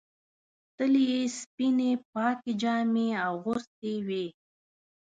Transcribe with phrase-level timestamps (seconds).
[0.77, 4.25] تل یې سپینې پاکې جامې اغوستې وې.